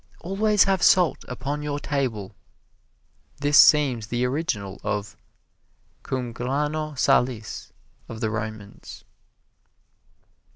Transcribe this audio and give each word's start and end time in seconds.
"Always 0.21 0.63
have 0.63 0.81
salt 0.81 1.23
upon 1.27 1.61
your 1.61 1.79
table" 1.79 2.33
this 3.37 3.59
seems 3.59 4.07
the 4.07 4.25
original 4.25 4.81
of 4.83 5.15
"cum 6.01 6.31
grano 6.33 6.95
salis" 6.95 7.71
of 8.09 8.19
the 8.19 8.31
Romans. 8.31 9.03